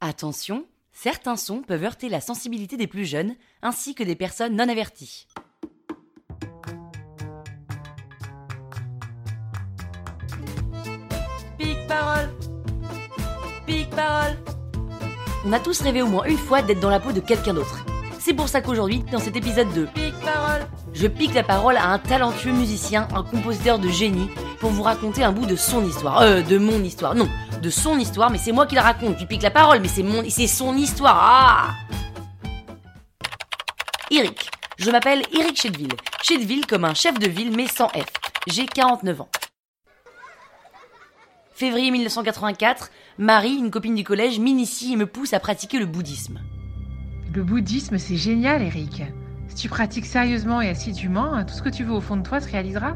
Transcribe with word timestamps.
Attention, 0.00 0.64
certains 0.92 1.34
sons 1.34 1.62
peuvent 1.62 1.82
heurter 1.82 2.08
la 2.08 2.20
sensibilité 2.20 2.76
des 2.76 2.86
plus 2.86 3.04
jeunes 3.04 3.34
ainsi 3.62 3.96
que 3.96 4.04
des 4.04 4.14
personnes 4.14 4.54
non 4.54 4.68
averties. 4.68 5.26
Pique 11.58 11.84
parole 11.88 12.30
Pique 13.66 13.90
parole 13.90 14.36
On 15.44 15.52
a 15.52 15.58
tous 15.58 15.80
rêvé 15.80 16.02
au 16.02 16.06
moins 16.06 16.26
une 16.26 16.38
fois 16.38 16.62
d'être 16.62 16.78
dans 16.78 16.90
la 16.90 17.00
peau 17.00 17.10
de 17.10 17.18
quelqu'un 17.18 17.54
d'autre. 17.54 17.84
C'est 18.20 18.34
pour 18.34 18.48
ça 18.48 18.60
qu'aujourd'hui, 18.60 19.02
dans 19.10 19.18
cet 19.18 19.34
épisode 19.34 19.72
de 19.72 19.86
Pique 19.86 20.20
parole, 20.20 20.68
je 20.92 21.08
pique 21.08 21.34
la 21.34 21.42
parole 21.42 21.76
à 21.76 21.88
un 21.88 21.98
talentueux 21.98 22.52
musicien, 22.52 23.08
un 23.16 23.24
compositeur 23.24 23.80
de 23.80 23.88
génie, 23.88 24.30
pour 24.60 24.70
vous 24.70 24.82
raconter 24.82 25.22
un 25.24 25.32
bout 25.32 25.46
de 25.46 25.56
son 25.56 25.84
histoire. 25.86 26.20
Euh, 26.20 26.42
de 26.42 26.58
mon 26.58 26.82
histoire. 26.82 27.14
Non, 27.14 27.28
de 27.62 27.70
son 27.70 27.98
histoire, 27.98 28.30
mais 28.30 28.38
c'est 28.38 28.52
moi 28.52 28.66
qui 28.66 28.74
la 28.74 28.82
raconte. 28.82 29.18
Je 29.18 29.24
pique 29.24 29.42
la 29.42 29.50
parole, 29.50 29.80
mais 29.80 29.88
c'est 29.88 30.02
mon, 30.02 30.22
c'est 30.28 30.46
son 30.46 30.76
histoire. 30.76 31.16
Ah 31.20 31.74
Eric. 34.10 34.50
Je 34.78 34.90
m'appelle 34.90 35.22
Eric 35.32 35.60
Chedville. 35.60 35.92
Chedville 36.22 36.66
comme 36.66 36.84
un 36.84 36.94
chef 36.94 37.18
de 37.18 37.28
ville, 37.28 37.54
mais 37.56 37.66
sans 37.66 37.88
F. 37.88 38.06
J'ai 38.46 38.66
49 38.66 39.22
ans. 39.22 39.28
Février 41.52 41.90
1984, 41.90 42.90
Marie, 43.18 43.56
une 43.56 43.72
copine 43.72 43.96
du 43.96 44.04
collège, 44.04 44.38
m'initie 44.38 44.92
et 44.92 44.96
me 44.96 45.06
pousse 45.06 45.32
à 45.32 45.40
pratiquer 45.40 45.80
le 45.80 45.86
bouddhisme. 45.86 46.38
Le 47.34 47.42
bouddhisme, 47.42 47.98
c'est 47.98 48.16
génial, 48.16 48.62
Eric. 48.62 49.02
Si 49.48 49.56
tu 49.56 49.68
pratiques 49.68 50.06
sérieusement 50.06 50.60
et 50.60 50.68
assidûment, 50.68 51.44
tout 51.44 51.54
ce 51.54 51.62
que 51.62 51.68
tu 51.68 51.82
veux 51.82 51.94
au 51.94 52.00
fond 52.00 52.16
de 52.16 52.22
toi 52.22 52.40
se 52.40 52.48
réalisera. 52.48 52.94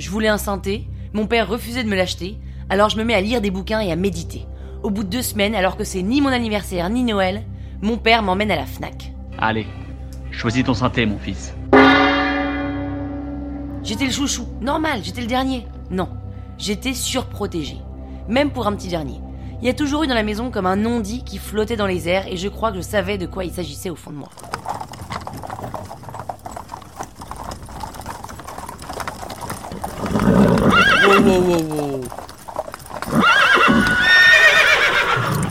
Je 0.00 0.08
voulais 0.08 0.28
un 0.28 0.38
synthé, 0.38 0.86
mon 1.12 1.26
père 1.26 1.46
refusait 1.46 1.84
de 1.84 1.88
me 1.90 1.94
l'acheter, 1.94 2.38
alors 2.70 2.88
je 2.88 2.96
me 2.96 3.04
mets 3.04 3.12
à 3.12 3.20
lire 3.20 3.42
des 3.42 3.50
bouquins 3.50 3.80
et 3.80 3.92
à 3.92 3.96
méditer. 3.96 4.46
Au 4.82 4.88
bout 4.88 5.04
de 5.04 5.10
deux 5.10 5.20
semaines, 5.20 5.54
alors 5.54 5.76
que 5.76 5.84
c'est 5.84 6.00
ni 6.00 6.22
mon 6.22 6.30
anniversaire 6.30 6.88
ni 6.88 7.04
Noël, 7.04 7.42
mon 7.82 7.98
père 7.98 8.22
m'emmène 8.22 8.50
à 8.50 8.56
la 8.56 8.64
FNAC. 8.64 9.12
Allez, 9.36 9.66
choisis 10.30 10.64
ton 10.64 10.72
synthé, 10.72 11.04
mon 11.04 11.18
fils. 11.18 11.54
J'étais 13.82 14.06
le 14.06 14.10
chouchou, 14.10 14.46
normal, 14.62 15.00
j'étais 15.02 15.20
le 15.20 15.26
dernier. 15.26 15.66
Non, 15.90 16.08
j'étais 16.56 16.94
surprotégé. 16.94 17.76
Même 18.26 18.52
pour 18.52 18.66
un 18.66 18.72
petit 18.72 18.88
dernier. 18.88 19.20
Il 19.60 19.66
y 19.66 19.70
a 19.70 19.74
toujours 19.74 20.04
eu 20.04 20.06
dans 20.06 20.14
la 20.14 20.22
maison 20.22 20.50
comme 20.50 20.64
un 20.64 20.76
non-dit 20.76 21.24
qui 21.24 21.36
flottait 21.36 21.76
dans 21.76 21.86
les 21.86 22.08
airs 22.08 22.26
et 22.26 22.38
je 22.38 22.48
crois 22.48 22.70
que 22.70 22.78
je 22.78 22.82
savais 22.82 23.18
de 23.18 23.26
quoi 23.26 23.44
il 23.44 23.52
s'agissait 23.52 23.90
au 23.90 23.96
fond 23.96 24.12
de 24.12 24.16
moi. 24.16 24.30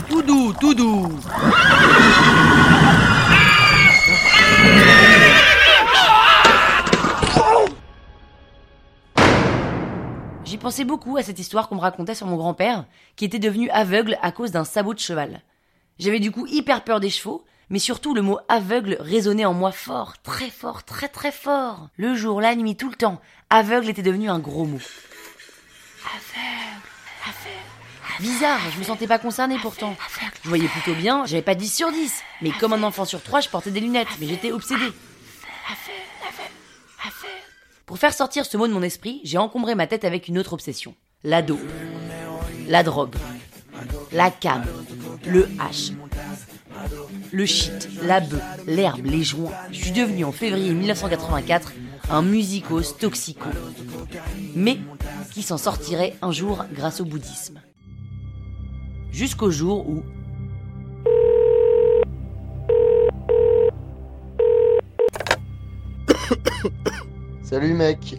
Tout 0.08 0.22
doux, 0.22 0.52
tout 0.58 0.74
doux. 0.74 1.08
J'y 10.44 10.56
pensais 10.56 10.84
beaucoup 10.84 11.16
à 11.16 11.22
cette 11.22 11.38
histoire 11.38 11.68
qu'on 11.68 11.76
me 11.76 11.80
racontait 11.80 12.16
sur 12.16 12.26
mon 12.26 12.36
grand-père, 12.36 12.86
qui 13.14 13.24
était 13.24 13.38
devenu 13.38 13.70
aveugle 13.70 14.18
à 14.22 14.32
cause 14.32 14.50
d'un 14.50 14.64
sabot 14.64 14.92
de 14.92 14.98
cheval. 14.98 15.40
J'avais 16.00 16.18
du 16.18 16.32
coup 16.32 16.48
hyper 16.48 16.82
peur 16.82 16.98
des 16.98 17.10
chevaux, 17.10 17.44
mais 17.68 17.78
surtout 17.78 18.12
le 18.12 18.22
mot 18.22 18.40
aveugle 18.48 18.96
résonnait 18.98 19.44
en 19.44 19.54
moi 19.54 19.70
fort, 19.70 20.14
très 20.24 20.50
fort, 20.50 20.82
très 20.82 21.06
très 21.06 21.30
fort. 21.30 21.90
Le 21.96 22.16
jour, 22.16 22.40
la 22.40 22.56
nuit, 22.56 22.74
tout 22.74 22.90
le 22.90 22.96
temps, 22.96 23.20
aveugle 23.50 23.88
était 23.88 24.02
devenu 24.02 24.28
un 24.28 24.40
gros 24.40 24.64
mot. 24.64 24.80
Aveugle, 26.04 26.80
aveugle. 27.24 28.20
Bizarre, 28.20 28.60
je 28.72 28.78
me 28.78 28.84
sentais 28.84 29.06
pas 29.06 29.18
concernée 29.18 29.56
pourtant. 29.60 29.96
Je 30.42 30.48
voyais 30.48 30.68
plutôt 30.68 30.94
bien, 30.94 31.24
j'avais 31.26 31.42
pas 31.42 31.54
10 31.54 31.74
sur 31.74 31.90
10. 31.90 32.22
Mais 32.42 32.50
comme 32.50 32.72
un 32.72 32.82
enfant 32.82 33.04
sur 33.04 33.22
3, 33.22 33.40
je 33.40 33.48
portais 33.48 33.70
des 33.70 33.80
lunettes, 33.80 34.08
mais 34.20 34.26
j'étais 34.26 34.52
obsédée. 34.52 34.92
Pour 37.86 37.98
faire 37.98 38.14
sortir 38.14 38.44
ce 38.44 38.56
mot 38.56 38.68
de 38.68 38.72
mon 38.72 38.82
esprit, 38.82 39.20
j'ai 39.24 39.38
encombré 39.38 39.74
ma 39.74 39.86
tête 39.86 40.04
avec 40.04 40.28
une 40.28 40.38
autre 40.38 40.52
obsession. 40.52 40.94
L'ado. 41.24 41.58
La 42.68 42.82
drogue. 42.82 43.16
La 44.12 44.30
cam. 44.30 44.64
Le 45.26 45.46
H. 45.58 45.92
Le 47.32 47.46
shit, 47.46 47.88
la 48.02 48.20
bœuf, 48.20 48.42
l'herbe, 48.66 49.04
les 49.04 49.22
joints. 49.22 49.52
Je 49.70 49.80
suis 49.80 49.90
devenu 49.92 50.24
en 50.24 50.32
février 50.32 50.72
1984 50.72 51.72
un 52.10 52.22
musicos 52.22 52.96
toxico. 52.98 53.48
Mais 54.54 54.78
qui 55.32 55.42
s'en 55.42 55.58
sortirait 55.58 56.16
un 56.22 56.32
jour 56.32 56.64
grâce 56.72 57.00
au 57.00 57.04
bouddhisme. 57.04 57.60
Jusqu'au 59.12 59.50
jour 59.50 59.88
où 59.88 60.02
Salut 67.42 67.74
mec. 67.74 68.16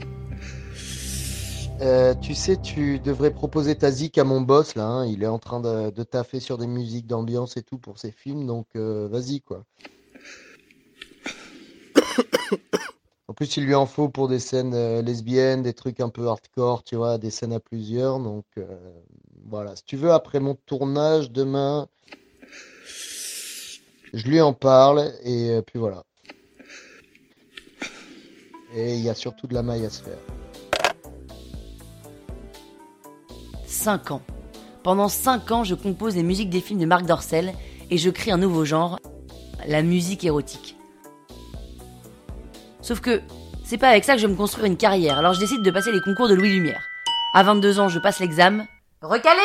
Euh, 1.82 2.14
tu 2.22 2.36
sais, 2.36 2.58
tu 2.62 3.00
devrais 3.00 3.32
proposer 3.32 3.76
ta 3.76 3.90
zik 3.90 4.20
à 4.20 4.24
mon 4.24 4.42
boss 4.42 4.76
là. 4.76 4.86
hein. 4.86 5.06
Il 5.08 5.24
est 5.24 5.28
en 5.28 5.40
train 5.40 5.60
de, 5.60 6.04
taffer 6.04 6.40
sur 6.40 6.60
des 6.60 6.68
musiques 6.68 7.08
d'ambiance 7.08 7.58
et 7.58 7.64
tout 7.64 7.80
pour 7.80 7.98
ses 7.98 8.12
films, 8.12 8.46
donc 8.46 8.68
euh, 8.76 9.08
vas-y 9.10 9.42
quoi. 9.42 9.64
En 13.32 13.34
plus, 13.34 13.56
il 13.56 13.64
lui 13.64 13.76
en 13.76 13.86
faut 13.86 14.10
pour 14.10 14.28
des 14.28 14.40
scènes 14.40 14.74
euh, 14.74 15.02
lesbiennes, 15.02 15.64
des 15.64 15.72
trucs 15.72 16.02
un 16.02 16.10
peu 16.10 16.28
hardcore, 16.28 16.84
tu 16.84 16.98
vois, 16.98 17.18
des 17.18 17.32
scènes 17.32 17.54
à 17.54 17.62
plusieurs. 17.62 18.20
Donc 18.20 18.44
euh, 18.58 18.66
voilà, 19.48 19.74
si 19.78 19.86
tu 19.86 19.96
veux, 19.96 20.12
après 20.12 20.42
mon 20.42 20.56
tournage 20.66 21.32
demain, 21.32 21.88
je 24.12 24.28
lui 24.28 24.42
en 24.42 24.52
parle 24.52 25.14
et 25.24 25.52
euh, 25.52 25.62
puis 25.62 25.80
voilà. 25.80 26.04
Et 28.76 28.96
il 28.96 29.02
y 29.02 29.10
a 29.10 29.16
surtout 29.16 29.48
de 29.48 29.54
la 29.54 29.64
maille 29.64 29.86
à 29.86 29.90
se 29.90 30.04
faire. 30.04 30.20
5 33.66 34.12
ans. 34.12 34.22
Pendant 34.84 35.08
5 35.08 35.52
ans, 35.52 35.64
je 35.64 35.76
compose 35.76 36.18
les 36.18 36.24
musiques 36.24 36.50
des 36.50 36.60
films 36.60 36.82
de 36.82 36.86
Marc 36.86 37.06
Dorcel 37.06 37.54
et 37.90 37.98
je 37.98 38.10
crée 38.10 38.32
un 38.32 38.38
nouveau 38.38 38.66
genre, 38.66 39.00
la 39.66 39.84
musique 39.84 40.26
érotique. 40.26 40.76
Sauf 42.82 43.00
que 43.00 43.22
c'est 43.64 43.78
pas 43.78 43.90
avec 43.90 44.04
ça 44.04 44.14
que 44.14 44.20
je 44.20 44.28
vais 44.28 44.34
me 44.34 44.38
construire 44.38 44.66
une 44.66 44.78
carrière, 44.78 45.20
alors 45.20 45.34
je 45.34 45.40
décide 45.40 45.62
de 45.62 45.72
passer 45.72 45.92
les 45.92 46.02
concours 46.02 46.28
de 46.28 46.34
Louis 46.34 46.50
Lumière. 46.50 46.82
À 47.34 47.44
22 47.44 47.80
ans, 47.80 47.90
je 47.90 48.00
passe 48.00 48.20
l'examen. 48.20 48.66
Recalé 49.02 49.40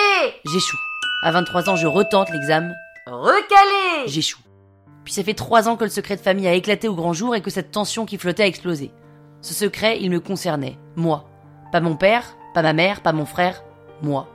J'échoue. 0.44 0.79
À 1.23 1.31
23 1.31 1.71
ans, 1.71 1.77
je 1.77 1.87
retente 1.87 2.31
l'examen. 2.31 2.73
Recalé 3.06 4.06
J'échoue. 4.06 4.41
Puis 5.05 5.12
ça 5.12 5.23
fait 5.23 5.35
3 5.35 5.69
ans 5.69 5.77
que 5.77 5.85
le 5.85 5.91
secret 5.91 6.17
de 6.17 6.21
famille 6.21 6.49
a 6.49 6.55
éclaté 6.55 6.88
au 6.88 6.94
grand 6.94 7.12
jour 7.12 7.37
et 7.37 7.41
que 7.41 7.50
cette 7.50 7.71
tension 7.71 8.06
qui 8.06 8.19
flottait 8.19 8.43
a 8.43 8.47
explosé. 8.47 8.91
Ce 9.41 9.55
secret, 9.55 9.99
il 10.00 10.11
me 10.11 10.19
concernait. 10.19 10.79
Moi. 10.97 11.29
Pas 11.71 11.81
mon 11.81 11.97
père, 11.97 12.37
pas 12.55 12.62
ma 12.62 12.73
mère, 12.73 13.03
pas 13.03 13.12
mon 13.12 13.27
frère. 13.27 13.62
Moi. 14.03 14.27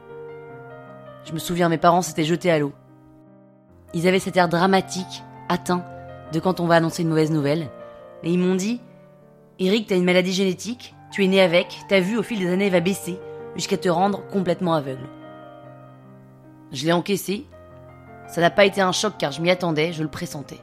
Je 1.25 1.33
me 1.33 1.39
souviens, 1.39 1.69
mes 1.69 1.77
parents 1.77 2.01
s'étaient 2.01 2.23
jetés 2.23 2.51
à 2.51 2.59
l'eau. 2.59 2.71
Ils 3.93 4.07
avaient 4.07 4.19
cet 4.19 4.37
air 4.37 4.47
dramatique, 4.47 5.23
atteint, 5.49 5.83
de 6.31 6.39
quand 6.39 6.61
on 6.61 6.67
va 6.67 6.75
annoncer 6.75 7.01
une 7.01 7.09
mauvaise 7.09 7.31
nouvelle. 7.31 7.69
Et 8.23 8.31
ils 8.31 8.39
m'ont 8.39 8.55
dit 8.55 8.79
Eric, 9.63 9.85
t'as 9.85 9.95
une 9.95 10.05
maladie 10.05 10.33
génétique, 10.33 10.95
tu 11.11 11.23
es 11.23 11.27
né 11.27 11.39
avec, 11.39 11.81
ta 11.87 11.99
vue 11.99 12.17
au 12.17 12.23
fil 12.23 12.39
des 12.39 12.49
années 12.51 12.71
va 12.71 12.79
baisser 12.79 13.19
jusqu'à 13.55 13.77
te 13.77 13.89
rendre 13.89 14.25
complètement 14.29 14.73
aveugle. 14.73 15.07
Je 16.71 16.83
l'ai 16.83 16.91
encaissé. 16.91 17.45
Ça 18.27 18.41
n'a 18.41 18.49
pas 18.49 18.65
été 18.65 18.81
un 18.81 18.91
choc 18.91 19.13
car 19.19 19.31
je 19.31 19.39
m'y 19.39 19.51
attendais, 19.51 19.93
je 19.93 20.01
le 20.01 20.09
pressentais. 20.09 20.59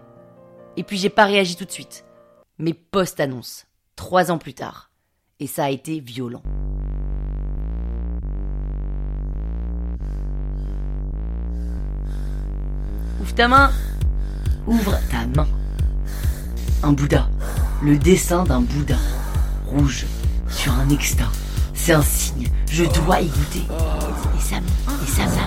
Et 0.77 0.83
puis 0.83 0.99
j'ai 0.99 1.11
pas 1.11 1.27
réagi 1.27 1.55
tout 1.55 1.65
de 1.65 1.71
suite. 1.71 2.07
Mais 2.59 2.73
post-annonce, 2.73 3.67
trois 3.95 4.33
ans 4.33 4.39
plus 4.39 4.55
tard. 4.55 4.91
Et 5.39 5.47
ça 5.47 5.67
a 5.67 5.71
été 5.71 6.01
violent. 6.01 6.43
Ouvre 13.21 13.35
ta 13.37 13.47
main. 13.47 13.71
Ouvre 14.67 14.99
ta 15.09 15.25
main. 15.37 15.47
Un 16.83 16.91
Bouddha. 16.91 17.29
Le 17.81 17.97
dessin 17.97 18.43
d'un 18.43 18.61
Bouddha. 18.61 18.97
Rouge. 19.67 20.07
Sur 20.49 20.73
un 20.73 20.89
exta. 20.91 21.25
C'est 21.75 21.93
un 21.93 22.03
signe. 22.03 22.49
Je 22.71 22.85
dois 22.85 23.21
y 23.21 23.27
goûter. 23.27 23.67
Et 23.67 24.43
ça. 24.43 24.57
Et 24.57 25.11
ça 25.11 25.23
monte. 25.23 25.39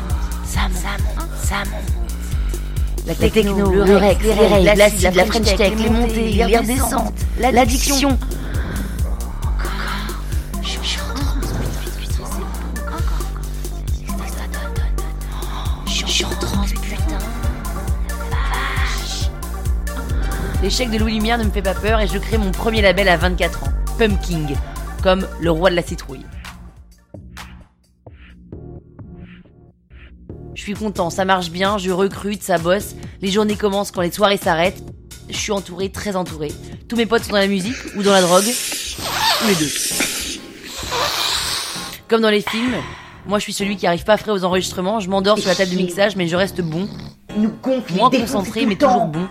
Ça 0.45 0.61
monte. 0.61 1.27
Ça 1.43 1.57
monte. 1.69 2.01
La 3.05 3.15
techno, 3.15 3.71
le 3.71 3.97
rex, 3.97 4.23
les 4.23 4.33
règles, 4.33 5.15
la 5.15 5.25
French 5.25 5.55
Tech, 5.55 5.73
les 5.75 5.89
montées, 5.89 6.31
les 6.31 6.57
redescentes, 6.57 7.13
l'addiction. 7.39 8.17
L'échec 20.71 20.89
de 20.89 20.97
Louis 20.99 21.15
Lumière 21.15 21.37
ne 21.37 21.43
me 21.43 21.51
fait 21.51 21.61
pas 21.61 21.73
peur 21.73 21.99
et 21.99 22.07
je 22.07 22.17
crée 22.17 22.37
mon 22.37 22.51
premier 22.51 22.81
label 22.81 23.09
à 23.09 23.17
24 23.17 23.63
ans, 23.65 23.73
Pumpkin, 23.97 24.47
comme 25.03 25.27
le 25.41 25.51
roi 25.51 25.69
de 25.69 25.75
la 25.75 25.81
citrouille. 25.81 26.25
Je 30.55 30.61
suis 30.61 30.73
content, 30.73 31.09
ça 31.09 31.25
marche 31.25 31.49
bien, 31.49 31.77
je 31.77 31.91
recrute, 31.91 32.41
ça 32.41 32.57
bosse, 32.57 32.95
les 33.21 33.29
journées 33.29 33.57
commencent 33.57 33.91
quand 33.91 33.99
les 33.99 34.13
soirées 34.13 34.37
s'arrêtent. 34.37 34.81
Je 35.29 35.35
suis 35.35 35.51
entouré, 35.51 35.89
très 35.89 36.15
entouré. 36.15 36.53
Tous 36.87 36.95
mes 36.95 37.05
potes 37.05 37.25
sont 37.25 37.33
dans 37.33 37.39
la 37.39 37.47
musique 37.47 37.75
ou 37.97 38.01
dans 38.01 38.13
la 38.13 38.21
drogue, 38.21 38.47
ou 38.47 39.47
les 39.49 39.55
deux. 39.55 39.71
Comme 42.07 42.21
dans 42.21 42.29
les 42.29 42.39
films, 42.39 42.77
moi 43.27 43.39
je 43.39 43.43
suis 43.43 43.53
celui 43.53 43.75
qui 43.75 43.87
arrive 43.87 44.05
pas 44.05 44.15
frais 44.15 44.31
aux 44.31 44.45
enregistrements, 44.45 45.01
je 45.01 45.09
m'endors 45.09 45.37
sur 45.37 45.49
la 45.49 45.55
table 45.55 45.71
de 45.71 45.75
mixage 45.75 46.15
mais 46.15 46.29
je 46.29 46.37
reste 46.37 46.61
bon, 46.61 46.87
Nous 47.35 47.51
moins 47.93 48.09
concentré 48.09 48.65
mais 48.65 48.77
toujours 48.77 49.07
bon. 49.07 49.27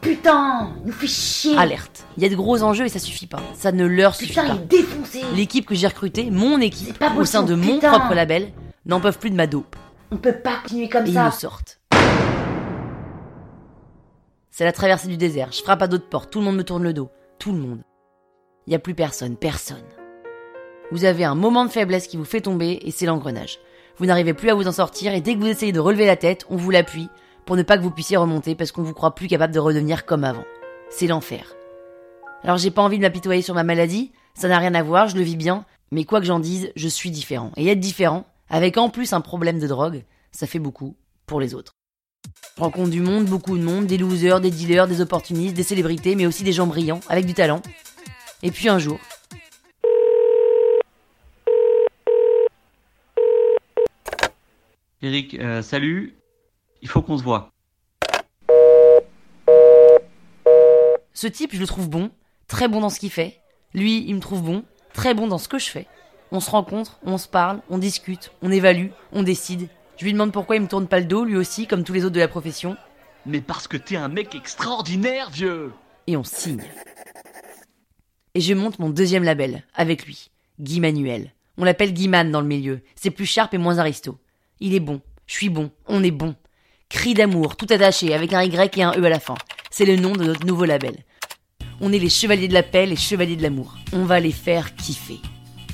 Putain, 0.00 0.70
nous 0.84 0.92
fait 0.92 1.06
chier. 1.08 1.56
Alerte. 1.58 2.04
Il 2.16 2.22
y 2.22 2.26
a 2.26 2.28
de 2.28 2.36
gros 2.36 2.62
enjeux 2.62 2.84
et 2.84 2.88
ça 2.88 2.98
suffit 2.98 3.26
pas. 3.26 3.40
Ça 3.54 3.72
ne 3.72 3.84
leur 3.86 4.14
suffit 4.14 4.30
Putain, 4.30 4.46
pas. 4.46 4.54
il 4.54 4.62
est 4.62 4.66
défoncé. 4.66 5.22
L'équipe 5.34 5.66
que 5.66 5.74
j'ai 5.74 5.86
recrutée, 5.88 6.30
mon 6.30 6.60
équipe, 6.60 6.88
C'est 6.88 6.98
pas 6.98 7.12
au 7.14 7.24
sein 7.24 7.42
de 7.42 7.54
possible, 7.54 7.66
mon 7.72 7.74
putain. 7.78 7.90
propre 7.98 8.14
label, 8.14 8.52
n'en 8.86 9.00
peuvent 9.00 9.18
plus 9.18 9.30
de 9.30 9.34
ma 9.36 9.46
dope. 9.46 9.74
On 10.10 10.16
peut 10.16 10.32
pas 10.34 10.56
continuer 10.62 10.88
comme 10.88 11.04
Et 11.06 11.08
ils 11.10 11.14
ça. 11.14 11.26
me 11.26 11.30
sortent. 11.32 11.80
C'est 14.50 14.64
la 14.64 14.72
traversée 14.72 15.08
du 15.08 15.16
désert. 15.16 15.50
Je 15.52 15.62
frappe 15.62 15.82
à 15.82 15.86
d'autres 15.88 16.08
portes. 16.08 16.30
Tout 16.32 16.38
le 16.40 16.44
monde 16.46 16.56
me 16.56 16.64
tourne 16.64 16.82
le 16.82 16.92
dos. 16.92 17.10
Tout 17.38 17.52
le 17.52 17.58
monde. 17.58 17.80
Il 18.66 18.70
n'y 18.70 18.76
a 18.76 18.80
plus 18.80 18.94
personne. 18.94 19.36
Personne. 19.36 19.84
Vous 20.90 21.04
avez 21.04 21.24
un 21.24 21.34
moment 21.34 21.64
de 21.64 21.70
faiblesse 21.70 22.06
qui 22.06 22.16
vous 22.16 22.24
fait 22.24 22.40
tomber 22.40 22.78
et 22.82 22.90
c'est 22.90 23.06
l'engrenage. 23.06 23.58
Vous 23.98 24.06
n'arrivez 24.06 24.32
plus 24.34 24.50
à 24.50 24.54
vous 24.54 24.66
en 24.68 24.72
sortir 24.72 25.12
et 25.14 25.20
dès 25.20 25.34
que 25.34 25.40
vous 25.40 25.46
essayez 25.48 25.72
de 25.72 25.80
relever 25.80 26.06
la 26.06 26.16
tête, 26.16 26.44
on 26.50 26.56
vous 26.56 26.70
l'appuie 26.70 27.08
pour 27.48 27.56
ne 27.56 27.62
pas 27.62 27.78
que 27.78 27.82
vous 27.82 27.90
puissiez 27.90 28.18
remonter 28.18 28.54
parce 28.54 28.72
qu'on 28.72 28.82
vous 28.82 28.92
croit 28.92 29.14
plus 29.14 29.26
capable 29.26 29.54
de 29.54 29.58
redevenir 29.58 30.04
comme 30.04 30.22
avant. 30.22 30.44
C'est 30.90 31.06
l'enfer. 31.06 31.54
Alors 32.42 32.58
j'ai 32.58 32.70
pas 32.70 32.82
envie 32.82 32.98
de 32.98 33.02
m'apitoyer 33.02 33.40
sur 33.40 33.54
ma 33.54 33.64
maladie, 33.64 34.12
ça 34.34 34.48
n'a 34.48 34.58
rien 34.58 34.74
à 34.74 34.82
voir, 34.82 35.08
je 35.08 35.16
le 35.16 35.22
vis 35.22 35.36
bien, 35.36 35.64
mais 35.90 36.04
quoi 36.04 36.20
que 36.20 36.26
j'en 36.26 36.40
dise, 36.40 36.70
je 36.76 36.88
suis 36.88 37.10
différent. 37.10 37.50
Et 37.56 37.66
être 37.68 37.80
différent, 37.80 38.26
avec 38.50 38.76
en 38.76 38.90
plus 38.90 39.14
un 39.14 39.22
problème 39.22 39.60
de 39.60 39.66
drogue, 39.66 40.04
ça 40.30 40.46
fait 40.46 40.58
beaucoup 40.58 40.94
pour 41.24 41.40
les 41.40 41.54
autres. 41.54 41.72
Je 42.58 42.62
rencontre 42.62 42.90
du 42.90 43.00
monde, 43.00 43.24
beaucoup 43.24 43.56
de 43.56 43.62
monde, 43.62 43.86
des 43.86 43.96
losers, 43.96 44.42
des 44.42 44.50
dealers, 44.50 44.86
des 44.86 45.00
opportunistes, 45.00 45.54
des 45.54 45.62
célébrités, 45.62 46.16
mais 46.16 46.26
aussi 46.26 46.44
des 46.44 46.52
gens 46.52 46.66
brillants, 46.66 47.00
avec 47.08 47.24
du 47.24 47.32
talent. 47.32 47.62
Et 48.42 48.50
puis 48.50 48.68
un 48.68 48.78
jour, 48.78 49.00
Eric, 55.00 55.34
euh, 55.40 55.62
salut. 55.62 56.18
Il 56.82 56.88
faut 56.88 57.02
qu'on 57.02 57.18
se 57.18 57.22
voit. 57.22 57.52
ce 61.12 61.26
type, 61.26 61.52
je 61.52 61.58
le 61.58 61.66
trouve 61.66 61.90
bon, 61.90 62.12
très 62.46 62.68
bon 62.68 62.80
dans 62.80 62.90
ce 62.90 63.00
qu'il 63.00 63.10
fait. 63.10 63.40
Lui, 63.74 64.04
il 64.06 64.14
me 64.14 64.20
trouve 64.20 64.40
bon, 64.42 64.62
très 64.92 65.14
bon 65.14 65.26
dans 65.26 65.38
ce 65.38 65.48
que 65.48 65.58
je 65.58 65.68
fais. 65.68 65.86
On 66.30 66.38
se 66.38 66.48
rencontre, 66.50 67.00
on 67.02 67.18
se 67.18 67.26
parle, 67.26 67.60
on 67.70 67.78
discute, 67.78 68.30
on 68.40 68.52
évalue, 68.52 68.90
on 69.12 69.24
décide. 69.24 69.68
Je 69.96 70.04
lui 70.04 70.12
demande 70.12 70.30
pourquoi 70.32 70.54
il 70.54 70.62
me 70.62 70.68
tourne 70.68 70.86
pas 70.86 71.00
le 71.00 71.06
dos, 71.06 71.24
lui 71.24 71.36
aussi, 71.36 71.66
comme 71.66 71.82
tous 71.82 71.92
les 71.92 72.04
autres 72.04 72.14
de 72.14 72.20
la 72.20 72.28
profession, 72.28 72.76
Mais 73.26 73.40
parce 73.40 73.66
que 73.66 73.76
t'es 73.76 73.96
un 73.96 74.06
mec 74.06 74.36
extraordinaire, 74.36 75.30
vieux. 75.30 75.72
et 76.06 76.16
on 76.16 76.22
signe. 76.22 76.62
Et 78.34 78.40
je 78.40 78.54
monte 78.54 78.78
mon 78.78 78.90
deuxième 78.90 79.24
label, 79.24 79.64
avec 79.74 80.06
lui, 80.06 80.30
Guy 80.60 80.78
Manuel. 80.78 81.32
On 81.56 81.64
l'appelle 81.64 81.92
Guiman 81.92 82.30
dans 82.30 82.40
le 82.42 82.46
milieu, 82.46 82.80
c'est 82.94 83.10
plus 83.10 83.26
sharp 83.26 83.52
et 83.54 83.58
moins 83.58 83.78
aristo. 83.78 84.20
Il 84.60 84.72
est 84.74 84.80
bon, 84.80 85.00
je 85.26 85.34
suis 85.34 85.48
bon, 85.48 85.72
on 85.88 86.04
est 86.04 86.12
bon. 86.12 86.36
Cri 86.90 87.12
d'amour, 87.12 87.56
tout 87.56 87.66
attaché, 87.68 88.14
avec 88.14 88.32
un 88.32 88.42
Y 88.42 88.78
et 88.78 88.82
un 88.82 88.92
E 88.92 89.04
à 89.04 89.08
la 89.10 89.20
fin. 89.20 89.34
C'est 89.70 89.84
le 89.84 89.96
nom 89.96 90.12
de 90.12 90.24
notre 90.24 90.46
nouveau 90.46 90.64
label. 90.64 90.96
On 91.82 91.92
est 91.92 91.98
les 91.98 92.08
chevaliers 92.08 92.48
de 92.48 92.54
la 92.54 92.62
paix, 92.62 92.86
les 92.86 92.96
chevaliers 92.96 93.36
de 93.36 93.42
l'amour. 93.42 93.76
On 93.92 94.04
va 94.04 94.20
les 94.20 94.32
faire 94.32 94.74
kiffer. 94.74 95.20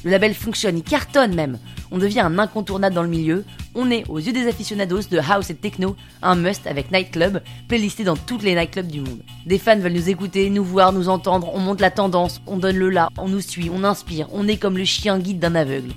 Le 0.03 0.11
label 0.11 0.35
fonctionne, 0.35 0.79
il 0.79 0.83
cartonne 0.83 1.35
même. 1.35 1.61
On 1.93 1.99
devient 1.99 2.21
un 2.21 2.39
incontournable 2.41 2.97
dans 2.97 3.05
le 3.05 3.09
milieu. 3.09 3.45
On 3.77 3.93
est, 3.93 4.07
aux 4.09 4.19
yeux 4.19 4.33
des 4.33 4.49
aficionados 4.49 5.03
de 5.09 5.19
house 5.19 5.51
et 5.51 5.55
techno, 5.55 5.95
un 6.21 6.35
must 6.35 6.67
avec 6.67 6.91
Nightclub, 6.91 7.41
playlisté 7.69 8.03
dans 8.03 8.17
toutes 8.17 8.43
les 8.43 8.57
nightclubs 8.57 8.89
du 8.89 9.01
monde. 9.01 9.23
Des 9.47 9.59
fans 9.59 9.79
veulent 9.79 9.93
nous 9.93 10.11
écouter, 10.11 10.51
nous 10.51 10.65
voir, 10.65 10.93
nous 10.93 11.09
entendre, 11.09 11.49
on 11.55 11.61
monte 11.61 11.81
la 11.81 11.93
tendance, 11.93 12.43
on 12.47 12.57
donne 12.57 12.77
le 12.77 12.91
là, 12.91 13.09
on 13.19 13.29
nous 13.29 13.41
suit, 13.41 13.71
on 13.73 13.85
inspire, 13.85 14.29
on 14.33 14.49
est 14.49 14.57
comme 14.57 14.77
le 14.77 14.85
chien 14.85 15.21
guide 15.21 15.39
d'un 15.39 15.55
aveugle. 15.55 15.93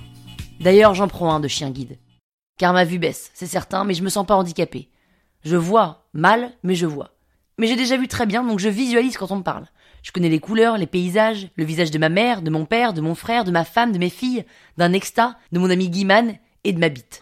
D'ailleurs, 0.60 0.94
j'en 0.94 1.08
prends 1.08 1.34
un 1.34 1.40
de 1.40 1.48
chien 1.48 1.70
guide. 1.70 1.98
Car 2.56 2.72
ma 2.72 2.84
vue 2.84 2.98
baisse, 2.98 3.30
c'est 3.34 3.46
certain, 3.46 3.84
mais 3.84 3.94
je 3.94 4.02
me 4.02 4.08
sens 4.08 4.26
pas 4.26 4.36
handicapé. 4.36 4.88
Je 5.44 5.56
vois 5.56 6.08
mal, 6.12 6.52
mais 6.62 6.74
je 6.74 6.86
vois. 6.86 7.10
Mais 7.58 7.66
j'ai 7.66 7.76
déjà 7.76 7.96
vu 7.96 8.08
très 8.08 8.26
bien, 8.26 8.44
donc 8.44 8.58
je 8.58 8.68
visualise 8.68 9.16
quand 9.16 9.30
on 9.30 9.36
me 9.36 9.42
parle. 9.42 9.66
Je 10.02 10.12
connais 10.12 10.28
les 10.28 10.40
couleurs, 10.40 10.78
les 10.78 10.86
paysages, 10.86 11.48
le 11.56 11.64
visage 11.64 11.90
de 11.90 11.98
ma 11.98 12.08
mère, 12.08 12.42
de 12.42 12.50
mon 12.50 12.64
père, 12.64 12.92
de 12.92 13.00
mon 13.00 13.14
frère, 13.14 13.44
de 13.44 13.50
ma 13.50 13.64
femme, 13.64 13.92
de 13.92 13.98
mes 13.98 14.10
filles, 14.10 14.44
d'un 14.76 14.92
exta, 14.92 15.36
de 15.52 15.58
mon 15.58 15.70
ami 15.70 15.88
Guiman 15.90 16.34
et 16.64 16.72
de 16.72 16.78
ma 16.78 16.88
bite. 16.88 17.20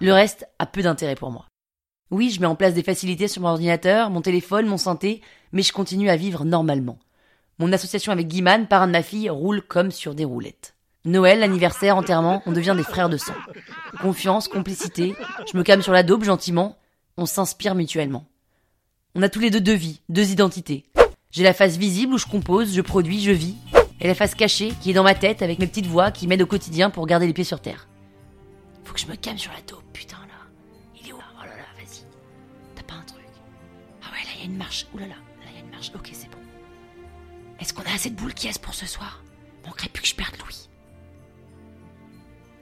Le 0.00 0.12
reste 0.12 0.46
a 0.58 0.66
peu 0.66 0.82
d'intérêt 0.82 1.16
pour 1.16 1.32
moi. 1.32 1.46
Oui, 2.10 2.30
je 2.30 2.40
mets 2.40 2.46
en 2.46 2.54
place 2.54 2.74
des 2.74 2.82
facilités 2.82 3.28
sur 3.28 3.42
mon 3.42 3.48
ordinateur, 3.48 4.10
mon 4.10 4.22
téléphone, 4.22 4.66
mon 4.66 4.78
synthé, 4.78 5.20
mais 5.52 5.62
je 5.62 5.72
continue 5.72 6.08
à 6.08 6.16
vivre 6.16 6.44
normalement. 6.44 6.98
Mon 7.58 7.72
association 7.72 8.12
avec 8.12 8.28
Guiman, 8.28 8.66
parrain 8.66 8.86
de 8.86 8.92
ma 8.92 9.02
fille, 9.02 9.28
roule 9.28 9.62
comme 9.62 9.90
sur 9.90 10.14
des 10.14 10.24
roulettes. 10.24 10.74
Noël, 11.04 11.42
anniversaire, 11.42 11.96
enterrement, 11.96 12.42
on 12.46 12.52
devient 12.52 12.74
des 12.76 12.84
frères 12.84 13.08
de 13.08 13.16
sang. 13.16 13.34
Confiance, 14.00 14.48
complicité, 14.48 15.14
je 15.50 15.56
me 15.56 15.62
calme 15.62 15.82
sur 15.82 15.92
la 15.92 16.02
daube 16.02 16.24
gentiment, 16.24 16.76
on 17.18 17.26
s'inspire 17.26 17.74
mutuellement. 17.74 18.24
On 19.14 19.22
a 19.22 19.28
tous 19.28 19.40
les 19.40 19.50
deux 19.50 19.60
deux 19.60 19.74
vies, 19.74 20.00
deux 20.08 20.30
identités. 20.30 20.86
J'ai 21.30 21.42
la 21.42 21.52
face 21.52 21.76
visible 21.76 22.14
où 22.14 22.18
je 22.18 22.26
compose, 22.26 22.74
je 22.74 22.80
produis, 22.80 23.20
je 23.20 23.32
vis, 23.32 23.56
et 24.00 24.06
la 24.06 24.14
face 24.14 24.36
cachée 24.36 24.72
qui 24.80 24.90
est 24.90 24.94
dans 24.94 25.02
ma 25.02 25.16
tête 25.16 25.42
avec 25.42 25.58
mes 25.58 25.66
petites 25.66 25.86
voix 25.86 26.12
qui 26.12 26.28
m'aident 26.28 26.42
au 26.42 26.46
quotidien 26.46 26.90
pour 26.90 27.06
garder 27.06 27.26
les 27.26 27.34
pieds 27.34 27.44
sur 27.44 27.60
terre. 27.60 27.88
Faut 28.84 28.94
que 28.94 29.00
je 29.00 29.08
me 29.08 29.16
calme 29.16 29.36
sur 29.36 29.52
la 29.52 29.60
taupe, 29.62 29.84
putain 29.92 30.16
là. 30.28 30.46
Il 31.02 31.08
est 31.08 31.12
où? 31.12 31.16
Oh 31.18 31.40
là 31.44 31.56
là, 31.56 31.64
vas-y. 31.76 32.04
T'as 32.76 32.84
pas 32.84 32.94
un 32.94 33.02
truc 33.02 33.26
Ah 34.02 34.06
ouais, 34.12 34.24
là 34.24 34.30
il 34.36 34.38
y 34.38 34.42
a 34.42 34.46
une 34.46 34.56
marche. 34.56 34.86
Ouh 34.94 34.98
là 34.98 35.06
là, 35.08 35.14
là 35.14 35.50
il 35.50 35.56
y 35.56 35.60
a 35.60 35.64
une 35.64 35.70
marche. 35.70 35.90
Ok, 35.96 36.10
c'est 36.12 36.30
bon. 36.30 36.38
Est-ce 37.58 37.74
qu'on 37.74 37.82
a 37.82 37.94
assez 37.94 38.10
de 38.10 38.14
boules 38.14 38.34
qui 38.34 38.46
est 38.46 38.62
pour 38.62 38.74
ce 38.74 38.86
soir? 38.86 39.24
Manquerait 39.66 39.88
plus 39.88 40.02
que 40.02 40.08
je 40.08 40.14
perde 40.14 40.36
Louis. 40.38 40.68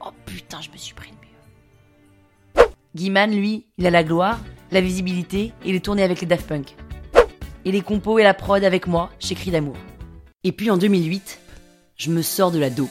Oh 0.03 0.09
putain, 0.25 0.61
je 0.61 0.71
me 0.71 0.77
suis 0.77 0.95
pris 0.95 1.11
le 1.11 1.15
mur. 1.17 1.36
Guiman, 2.97 3.29
lui, 3.29 3.67
il 3.77 3.85
a 3.85 3.91
la 3.91 4.03
gloire, 4.03 4.39
la 4.71 4.81
visibilité, 4.81 5.53
et 5.63 5.69
il 5.69 5.75
est 5.75 5.85
tourné 5.85 6.01
avec 6.01 6.19
les 6.19 6.25
Daft 6.25 6.47
Punk. 6.47 6.75
Et 7.63 7.71
les 7.71 7.81
compos 7.81 8.17
et 8.17 8.23
la 8.23 8.33
prod 8.33 8.63
avec 8.63 8.87
moi, 8.87 9.11
chez 9.19 9.35
Cri 9.35 9.51
d'amour. 9.51 9.75
Et 10.43 10.51
puis 10.51 10.71
en 10.71 10.77
2008, 10.77 11.39
je 11.95 12.09
me 12.09 12.23
sors 12.23 12.49
de 12.49 12.57
la 12.57 12.71
dope. 12.71 12.89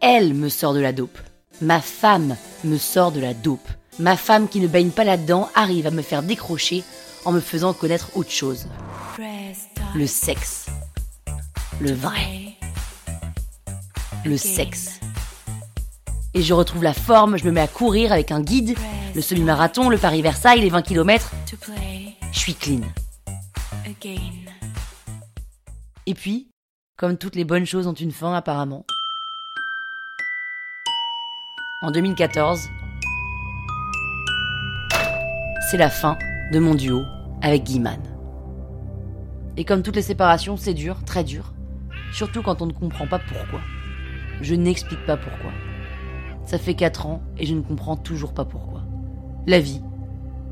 Elle 0.00 0.34
me 0.34 0.48
sort 0.48 0.72
de 0.72 0.78
la 0.78 0.92
dope. 0.92 1.18
Ma 1.60 1.80
femme 1.80 2.36
me 2.62 2.78
sort 2.78 3.10
de 3.10 3.18
la 3.18 3.34
dope. 3.34 3.68
Ma 3.98 4.16
femme 4.16 4.48
qui 4.48 4.60
ne 4.60 4.68
baigne 4.68 4.90
pas 4.90 5.02
là-dedans 5.02 5.50
arrive 5.56 5.88
à 5.88 5.90
me 5.90 6.02
faire 6.02 6.22
décrocher 6.22 6.84
en 7.24 7.32
me 7.32 7.40
faisant 7.40 7.72
connaître 7.72 8.16
autre 8.16 8.30
chose. 8.30 8.68
Le 9.96 10.06
sexe. 10.06 10.66
Le 11.80 11.92
vrai. 11.92 12.54
Le 14.24 14.36
sexe. 14.36 15.00
Et 16.34 16.42
je 16.42 16.54
retrouve 16.54 16.84
la 16.84 16.94
forme, 16.94 17.36
je 17.36 17.44
me 17.44 17.50
mets 17.50 17.60
à 17.60 17.66
courir 17.66 18.12
avec 18.12 18.30
un 18.30 18.40
guide, 18.40 18.76
le 19.14 19.20
semi-marathon, 19.20 19.88
le 19.88 19.98
Paris-Versailles, 19.98 20.60
les 20.60 20.70
20 20.70 20.82
km. 20.82 21.32
Je 22.32 22.38
suis 22.38 22.54
clean. 22.54 22.82
Et 26.06 26.14
puis, 26.14 26.46
Comme 26.96 27.16
toutes 27.16 27.34
les 27.34 27.44
bonnes 27.44 27.64
choses 27.64 27.86
ont 27.86 27.94
une 27.94 28.12
fin 28.12 28.34
apparemment. 28.34 28.84
En 31.80 31.90
2014, 31.90 32.60
c'est 35.70 35.78
la 35.78 35.88
fin 35.88 36.18
de 36.52 36.58
mon 36.58 36.74
duo 36.74 37.02
avec 37.40 37.64
Guiman. 37.64 38.02
Et 39.56 39.64
comme 39.64 39.82
toutes 39.82 39.96
les 39.96 40.02
séparations, 40.02 40.58
c'est 40.58 40.74
dur, 40.74 41.02
très 41.06 41.24
dur. 41.24 41.54
Surtout 42.12 42.42
quand 42.42 42.60
on 42.60 42.66
ne 42.66 42.72
comprend 42.74 43.06
pas 43.06 43.18
pourquoi. 43.18 43.62
Je 44.42 44.54
n'explique 44.54 45.06
pas 45.06 45.16
pourquoi. 45.16 45.52
Ça 46.46 46.58
fait 46.58 46.74
4 46.74 47.06
ans 47.06 47.22
et 47.38 47.46
je 47.46 47.54
ne 47.54 47.62
comprends 47.62 47.96
toujours 47.96 48.34
pas 48.34 48.44
pourquoi. 48.44 48.82
La 49.46 49.60
vie. 49.60 49.80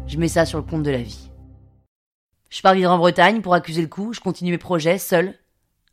Je 0.06 0.16
mets 0.16 0.28
ça 0.28 0.46
sur 0.46 0.58
le 0.58 0.64
compte 0.64 0.82
de 0.82 0.90
la 0.90 1.02
vie. 1.02 1.30
Je 2.50 2.62
pars 2.62 2.74
vivre 2.74 2.90
en 2.90 2.98
Bretagne 2.98 3.42
pour 3.42 3.54
accuser 3.54 3.82
le 3.82 3.88
coup, 3.88 4.12
je 4.12 4.20
continue 4.20 4.52
mes 4.52 4.58
projets, 4.58 4.98
seul, 4.98 5.34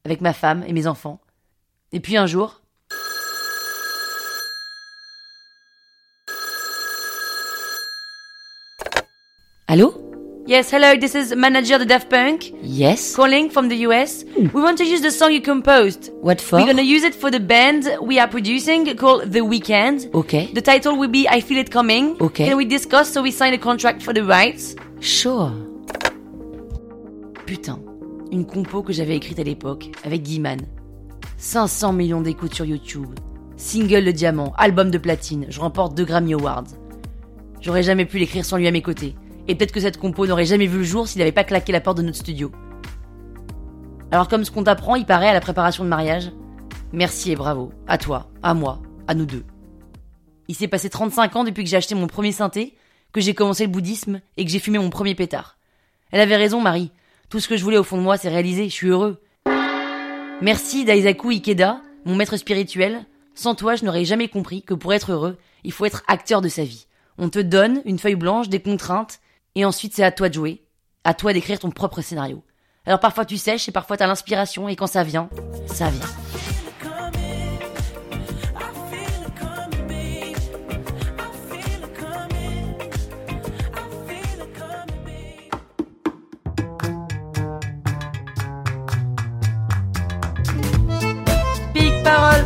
avec 0.06 0.22
ma 0.22 0.32
femme 0.32 0.64
et 0.68 0.74
mes 0.74 0.88
enfants. 0.88 1.20
Et 1.92 2.00
puis 2.00 2.18
un 2.18 2.28
jour... 2.28 2.62
Allô? 9.68 10.05
Yes, 10.48 10.70
hello, 10.70 10.96
this 10.96 11.16
is 11.16 11.34
manager 11.36 11.80
de 11.80 11.86
Daft 11.86 12.08
Punk. 12.08 12.54
Yes. 12.62 13.16
Calling 13.16 13.50
from 13.50 13.68
the 13.68 13.78
US. 13.88 14.24
We 14.36 14.62
want 14.62 14.78
to 14.78 14.86
use 14.86 15.02
the 15.02 15.10
song 15.10 15.32
you 15.32 15.42
composed. 15.42 16.12
What 16.22 16.40
for? 16.40 16.60
We're 16.60 16.68
gonna 16.68 16.84
use 16.84 17.04
it 17.04 17.16
for 17.16 17.32
the 17.32 17.40
band 17.40 17.90
we 18.00 18.20
are 18.20 18.28
producing 18.28 18.96
called 18.96 19.32
The 19.32 19.40
Weeknd. 19.40 20.14
Okay. 20.14 20.52
The 20.54 20.62
title 20.62 20.98
will 20.98 21.10
be 21.10 21.28
I 21.28 21.42
Feel 21.42 21.58
It 21.58 21.72
Coming. 21.72 22.16
Okay. 22.22 22.46
Can 22.48 22.58
we 22.58 22.66
discuss? 22.66 23.12
So 23.12 23.24
we 23.24 23.32
sign 23.32 23.56
a 23.56 23.58
contract 23.58 24.04
for 24.04 24.14
the 24.14 24.24
rights? 24.24 24.76
Sure. 25.00 25.52
Putain, 27.48 27.80
une 28.32 28.46
compo 28.46 28.84
que 28.84 28.94
j'avais 28.94 29.16
écrite 29.16 29.40
à 29.40 29.44
l'époque 29.44 29.90
avec 30.04 30.22
Guiman. 30.22 30.62
500 31.38 31.92
millions 31.94 32.22
d'écoutes 32.22 32.54
sur 32.54 32.66
YouTube. 32.66 33.08
Single 33.58 34.06
de 34.06 34.12
diamant, 34.12 34.54
album 34.60 34.92
de 34.92 35.00
platine, 35.00 35.48
je 35.50 35.60
remporte 35.60 35.96
deux 35.96 36.06
Grammy 36.06 36.36
Awards. 36.36 36.68
J'aurais 37.62 37.82
jamais 37.82 38.06
pu 38.06 38.20
l'écrire 38.20 38.46
sans 38.46 38.58
lui 38.58 38.68
à 38.68 38.72
mes 38.72 38.84
côtés. 38.84 39.16
Et 39.48 39.56
peut-être 39.56 39.72
que 39.72 39.80
cette 39.80 39.98
compo 39.98 40.26
n'aurait 40.26 40.46
jamais 40.46 40.68
vu 40.68 40.80
le 40.80 40.84
jour 40.84 41.08
s'il 41.08 41.20
n'avait 41.20 41.32
pas 41.32 41.44
claqué 41.44 41.72
la 41.72 41.82
porte 41.82 41.98
de 41.98 42.04
notre 42.04 42.18
studio. 42.18 42.52
Alors 44.12 44.28
comme 44.28 44.46
ce 44.46 44.52
qu'on 44.52 44.64
t'apprend, 44.64 44.96
il 44.96 45.06
paraît 45.06 45.30
à 45.30 45.34
la 45.34 45.42
préparation 45.42 45.84
de 45.84 45.90
mariage, 45.90 46.32
merci 46.94 47.32
et 47.32 47.36
bravo. 47.36 47.72
À 47.88 47.98
toi, 47.98 48.30
à 48.44 48.54
moi, 48.54 48.82
à 49.08 49.14
nous 49.14 49.26
deux. 49.26 49.44
Il 50.48 50.56
s'est 50.56 50.68
passé 50.68 50.90
35 50.90 51.36
ans 51.36 51.44
depuis 51.44 51.64
que 51.64 51.70
j'ai 51.70 51.78
acheté 51.78 51.96
mon 51.96 52.08
premier 52.08 52.32
synthé, 52.32 52.76
que 53.12 53.22
j'ai 53.22 53.34
commencé 53.34 53.66
le 53.66 53.72
bouddhisme 53.72 54.22
et 54.38 54.46
que 54.46 54.52
j'ai 54.52 54.60
fumé 54.60 54.78
mon 54.78 54.90
premier 54.90 55.16
pétard. 55.16 55.58
Elle 56.12 56.22
avait 56.22 56.36
raison, 56.36 56.62
Marie. 56.62 56.92
Tout 57.30 57.40
ce 57.40 57.48
que 57.48 57.58
je 57.58 57.64
voulais 57.64 57.78
au 57.78 57.84
fond 57.84 57.98
de 57.98 58.04
moi, 58.04 58.18
c'est 58.18 58.30
réalisé. 58.30 58.66
Je 58.66 58.74
suis 58.74 58.88
heureux. 58.88 59.22
Merci 60.42 60.86
Daisaku 60.86 61.32
Ikeda, 61.32 61.82
mon 62.06 62.16
maître 62.16 62.38
spirituel. 62.38 63.06
Sans 63.34 63.56
toi, 63.56 63.76
je 63.76 63.86
n'aurais 63.86 64.06
jamais 64.06 64.28
compris 64.28 64.62
que 64.62 64.74
pour 64.74 64.94
être 64.94 65.12
heureux, 65.12 65.38
il 65.64 65.72
faut 65.72 65.86
être 65.86 66.04
acteur 66.08 66.42
de 66.42 66.50
sa 66.50 66.64
vie. 66.64 66.86
On 67.18 67.30
te 67.30 67.40
donne 67.40 67.82
une 67.86 68.00
feuille 68.00 68.16
blanche, 68.16 68.50
des 68.50 68.62
contraintes, 68.62 69.20
et 69.56 69.66
ensuite, 69.66 69.94
c'est 69.96 70.04
à 70.04 70.12
toi 70.12 70.30
de 70.30 70.34
jouer, 70.34 70.66
à 71.04 71.14
toi 71.14 71.34
d'écrire 71.34 71.60
ton 71.60 71.72
propre 71.72 72.02
scénario. 72.02 72.44
Alors 72.86 73.00
parfois 73.00 73.26
tu 73.26 73.38
sèches 73.38 73.68
et 73.68 73.72
parfois 73.72 73.98
t'as 73.98 74.06
l'inspiration 74.06 74.70
et 74.70 74.76
quand 74.76 74.88
ça 74.88 75.04
vient, 75.04 75.30
ça 75.66 75.90
vient. 75.90 76.02
Pic 91.74 92.04
parole 92.04 92.46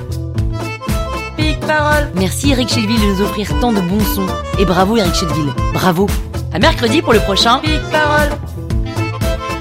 Pic 1.36 1.60
parole 1.60 2.12
Merci 2.16 2.52
Eric 2.52 2.70
Chedville 2.70 3.02
de 3.02 3.06
nous 3.08 3.22
offrir 3.22 3.60
tant 3.60 3.74
de 3.74 3.82
bons 3.82 4.00
sons. 4.06 4.28
Et 4.58 4.64
bravo 4.64 4.96
Eric 4.96 5.16
Chedville, 5.16 5.54
bravo 5.74 6.08
à 6.52 6.60
mercredi 6.60 7.02
pour 7.02 7.14
le 7.14 7.20
prochain 7.20 7.60
Pic 7.60 7.82
Parole. 7.92 8.30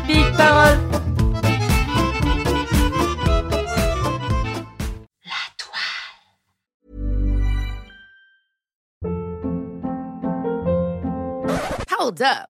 Pic 0.07 0.33
Parole. 0.37 0.79
Hold 11.99 12.23
up. 12.23 12.58